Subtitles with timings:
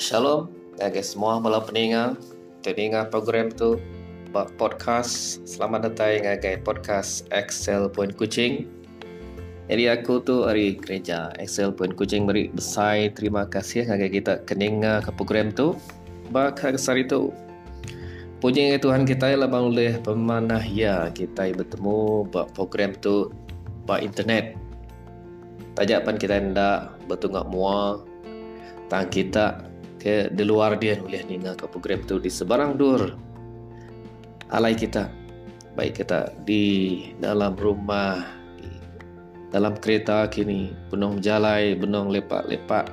[0.00, 0.48] Shalom,
[0.80, 2.16] bagi semua malam pendengar,
[2.64, 3.76] pendengar program tu
[4.32, 5.44] podcast.
[5.44, 8.64] Selamat datang ngagai podcast Excel Point Kucing.
[9.68, 15.04] Jadi aku tu hari gereja Excel Point Kucing beri besar terima kasih ngagai kita kendengar
[15.04, 15.76] ke program tu.
[16.32, 17.28] Bak hari tu
[18.40, 23.28] Puji Tuhan kita ialah oleh pemanah ya kita bertemu buat program tu
[23.84, 24.56] buat internet.
[25.76, 28.00] Tajapan kita hendak bertunggak mua
[28.88, 29.69] tang kita
[30.00, 31.68] ke di luar dia boleh ningal ke
[32.08, 33.12] tu di sebarang dur.
[34.50, 35.12] Alai kita
[35.76, 36.64] baik kita di
[37.20, 38.18] dalam rumah
[38.58, 38.66] di
[39.52, 42.88] dalam kereta kini penuh jalai penuh lepak-lepak.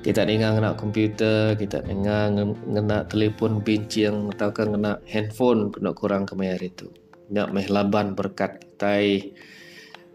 [0.00, 6.60] Kita dengar kena komputer kita dengar kena telefon bincang atau kena handphone kena kurang kemayar
[6.60, 6.88] itu.
[7.32, 9.00] Nak meh laban berkat kita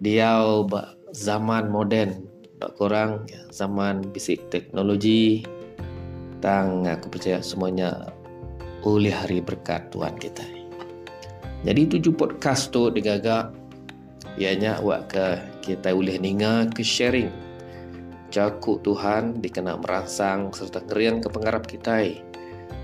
[0.02, 0.66] diau
[1.14, 2.28] zaman moden
[2.60, 5.44] tak kurang ya, zaman bisik teknologi
[6.46, 8.14] tang aku percaya semuanya
[8.86, 10.46] oleh hari berkat Tuhan kita.
[11.66, 13.50] Jadi tujuh podcast tu digagak
[14.38, 15.26] ianya awak ke
[15.66, 17.34] kita boleh ninga ke sharing
[18.30, 22.04] cakuk Tuhan dikena merangsang serta ngerian ke penggarap kita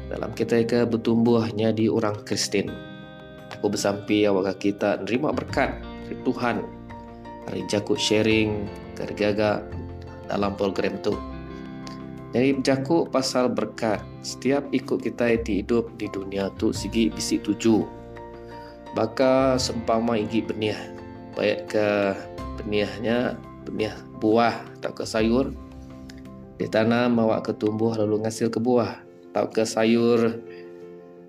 [0.10, 2.72] dalam kita ke bertumbuhnya di orang Kristen.
[3.54, 5.78] Aku bersampi awak kita nerima berkat
[6.10, 6.66] dari Tuhan
[7.46, 8.66] hari jakuk sharing
[8.98, 9.62] ke gagak
[10.26, 11.14] dalam program tu.
[12.32, 14.00] Jadi bercakap pasal berkat.
[14.24, 17.84] Setiap ikut kita yang hidup di dunia tu Segi bisik tuju
[18.96, 20.78] Baka sempama igi benih
[21.36, 22.16] Baik ke
[22.62, 23.36] benihnya
[23.68, 25.52] Benih buah atau ke sayur.
[26.56, 29.04] Ditanam awak ke tumbuh lalu ngasil ke buah.
[29.32, 30.40] Atau ke sayur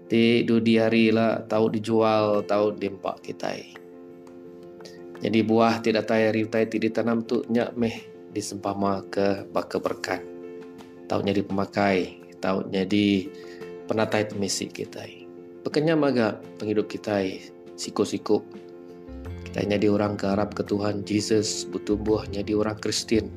[0.06, 3.58] Di di hari lah Tahu dijual Tahu dimpak kita.
[5.18, 7.96] Jadi buah tidak tayari Tidak ditanam tu Nyak meh
[8.33, 10.42] disempama ke baka berkat
[11.12, 11.98] tahunnya di pemakai,
[12.40, 13.28] tahunnya di
[13.84, 15.05] penatai misi kita.
[15.61, 17.20] Pekenyam maga penghidup kita,
[17.77, 18.40] siko-siko.
[19.45, 23.28] Kita jadi orang ke Arab ke Tuhan, Jesus bertumbuh jadi orang Kristen.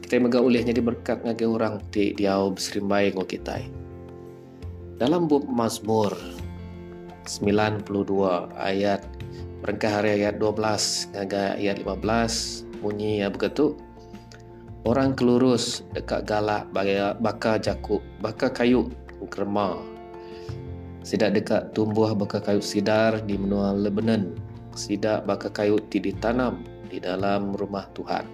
[0.00, 3.60] Kita maga ulih jadi berkat ngage orang di diau berserimbai ngo kita.
[4.96, 6.16] Dalam buku Mazmur
[7.28, 7.92] 92
[8.56, 9.04] ayat
[9.60, 13.76] Mereka hari ayat 12 Ngaga ayat 15 Bunyi ya begitu
[14.86, 16.70] Orang kelurus dekat galak
[17.18, 18.86] bakar jakuk, bakar kayu
[19.34, 19.82] kerma.
[21.02, 24.38] Sidak dekat tumbuh bakar kayu sidar di menua Lebanon.
[24.78, 28.30] Sidak bakar kayu ti ditanam di dalam rumah Tuhan.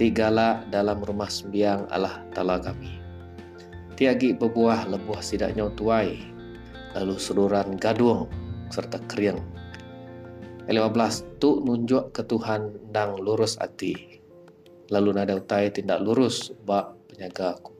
[0.00, 2.96] Ti galak dalam rumah sembiang Allah Ta'ala kami.
[4.00, 6.16] Tiagi berbuah lebuh sidaknya tuai.
[6.96, 8.32] Lalu seluruhan gadung
[8.72, 9.44] serta keriang.
[10.72, 11.36] 15.
[11.36, 14.24] Tu nunjuk ke Tuhan dan lurus hati
[14.90, 17.72] lalu nada utai tindak lurus bak penyaga aku.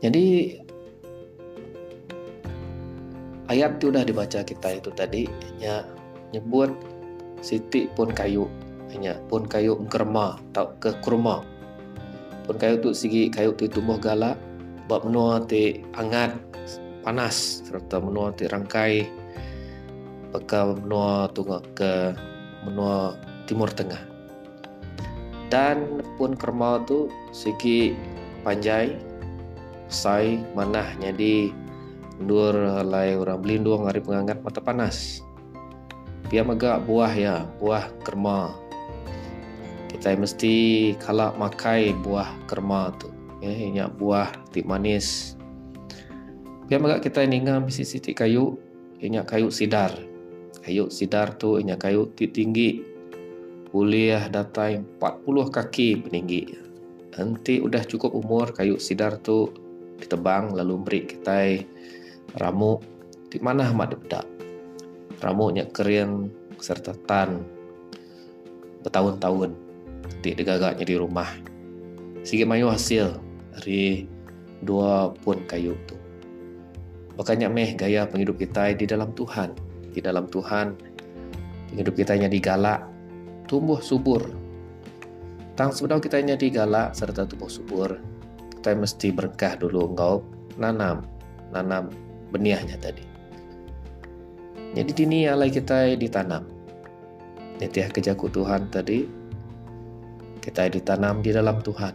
[0.00, 0.56] Jadi
[3.52, 5.84] ayat itu sudah dibaca kita itu tadi hanya
[6.32, 6.72] nyebut
[7.44, 8.48] siti pun kayu.
[8.90, 11.44] Hanya pun kayu kerma atau ke kurma.
[12.48, 14.34] Pun kayu tu segi kayu tu tumbuh galak
[14.90, 16.34] bab menua ti hangat
[17.04, 17.62] panas.
[17.68, 19.06] Serta menua ti rangkai
[20.32, 22.14] bekal menua tunggu ke
[22.66, 23.98] menua timur tengah
[25.50, 27.92] dan pun kerbau tu segi
[28.46, 28.94] panjai
[29.90, 30.86] sai manah.
[31.02, 31.50] Jadi
[32.22, 32.54] dur
[32.86, 35.20] lai orang belindung hari pengangat mata panas.
[36.30, 38.54] Biar megak buah ya buah kerma.
[39.90, 43.10] Kita mesti kalau makai buah kerma tu.
[43.42, 45.34] Ya ini buah tik manis.
[46.70, 48.54] Biar megak kita ngam bisi siti kayu
[49.02, 49.90] ini kayu sidar.
[50.62, 52.89] Kayu sidar tu ini kayu tik tinggi
[53.70, 56.42] kuliah datai 40 kaki peninggi.
[57.14, 59.50] Nanti udah cukup umur kayu sidar tu
[60.02, 61.62] ditebang lalu beri kita
[62.38, 62.82] ramu
[63.30, 64.26] di mana mak dedak.
[65.22, 67.44] Ramuknya kering serta tan
[68.82, 69.52] bertahun-tahun
[70.24, 71.28] di degagaknya di rumah.
[72.26, 73.20] Sikit mayu hasil
[73.54, 74.08] dari
[74.64, 75.96] dua pun kayu tu.
[77.20, 79.52] Makanya meh gaya penghidup kita di dalam Tuhan.
[79.92, 80.72] Di dalam Tuhan
[81.70, 82.89] penghidup kita yang digalak
[83.50, 84.22] tumbuh subur.
[85.58, 87.98] Tang sebelum kita jadi galak serta tumbuh subur,
[88.54, 90.22] kita mesti berkah dulu engkau
[90.54, 91.02] nanam,
[91.50, 91.90] nanam
[92.30, 93.02] benihnya tadi.
[94.70, 96.46] Jadi dini alai kita ditanam.
[97.58, 99.02] Netiah kejaku Tuhan tadi,
[100.38, 101.92] kita ditanam di dalam Tuhan.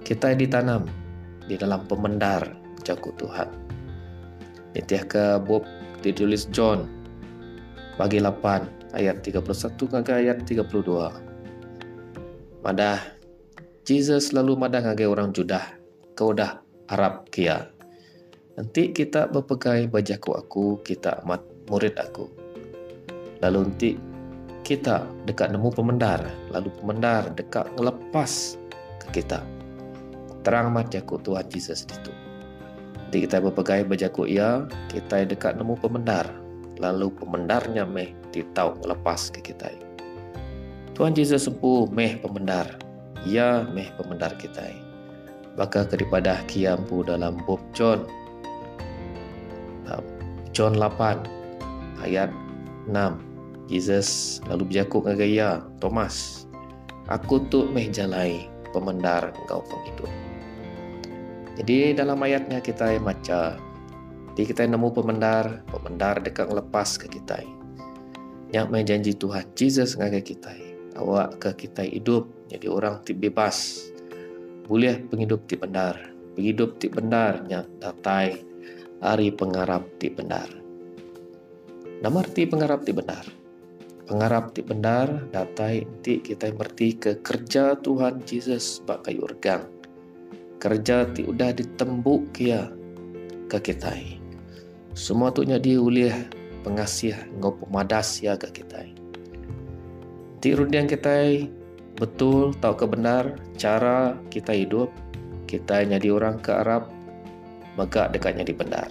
[0.00, 0.88] Kita ditanam
[1.44, 2.56] di dalam pemendar
[2.88, 3.52] jaku Tuhan.
[4.72, 5.68] Netiah ke Bob
[6.00, 6.88] ditulis John
[8.00, 12.64] bagi 8 ayat 31 ke ayat 32.
[12.64, 13.00] Madah
[13.88, 15.64] Jesus selalu madang agai orang Judah.
[16.12, 16.60] Kau dah
[16.92, 17.72] Arab kia.
[18.58, 21.40] Nanti kita berpegai bajaku aku, kita amat
[21.70, 22.26] murid aku.
[23.40, 23.90] Lalu nanti
[24.66, 26.20] kita dekat nemu pemendar.
[26.50, 28.58] Lalu pemendar dekat ngelepas
[29.06, 29.40] ke kita.
[30.42, 32.12] Terang mat jaku Tuhan Jesus itu.
[32.92, 36.28] Nanti kita berpegai bajaku ia, kita dekat nemu pemendar.
[36.76, 39.72] Lalu pemendarnya meh ditau ngelepas ke kita.
[40.98, 42.78] Tuhan Jesus sempuh meh pemendar.
[43.26, 44.66] Ia meh pemendar kita.
[45.58, 48.06] Maka daripada kiampu dalam Bob John.
[50.58, 52.34] John 8 ayat
[52.90, 56.50] 6 Jesus lalu berjakuk dengan gaya Thomas
[57.06, 60.10] aku tu meh jalai pemendar engkau penghidup
[61.62, 63.54] jadi dalam ayatnya kita maca
[64.34, 67.38] di kita nemu pemendar pemendar dekat lepas ke kita
[68.54, 70.52] yang menjanji Tuhan Jesus dengan kita
[70.98, 73.88] awak ke kita hidup jadi orang ti bebas.
[74.68, 75.96] Boleh penghidup ti benar.
[76.36, 78.44] Penghidup ti benar nya datai.
[78.98, 80.50] Hari pengarap ti benar.
[82.02, 83.24] Nama arti pengarap ti benar.
[84.08, 89.78] Pengarap ti benar datai ti kita merti ke kerja Tuhan Yesus bak kayu urgang
[90.58, 92.66] kerja ti udah ditembuk kia
[93.46, 93.94] ke kita
[94.98, 96.10] semua tu dia ulih
[96.68, 98.84] pengasih ngau pemadas ya kita
[100.44, 101.48] ti rundian kita
[101.96, 104.92] betul tahu kebenar cara kita hidup
[105.48, 106.92] kita jadi orang ke Arab
[107.80, 108.90] maka dekatnya di benar.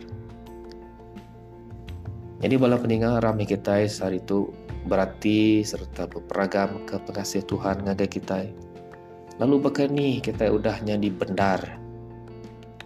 [2.37, 4.49] Jadi bala peninggal ramai kita hari itu
[4.87, 8.47] berarti serta berperagam ke pengasih Tuhan ngaga kita
[9.37, 11.61] lalu bahkan ni kita udahnya di benar.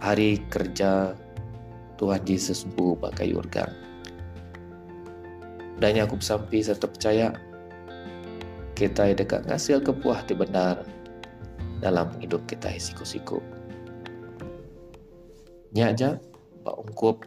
[0.02, 1.14] Hari kerja
[1.96, 3.91] Tuhan Yesus bu pakai urgan
[5.82, 7.34] dan aku sampai serta percaya
[8.78, 10.86] kita dekat ngasil kepuah di benar
[11.82, 13.42] dalam hidup kita siku-siku.
[15.74, 16.22] Nya aja
[16.62, 17.26] Pak Ungkup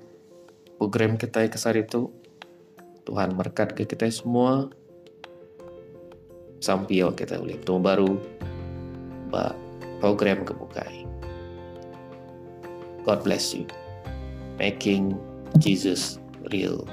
[0.79, 2.07] program kita kesar itu
[3.03, 4.71] Tuhan berkat ke kita semua
[6.63, 8.11] sampai kita boleh bertemu baru
[9.35, 9.53] Pak
[9.99, 11.03] program kebukai.
[13.03, 13.67] God bless you.
[14.55, 15.19] Making
[15.59, 16.87] Jesus real.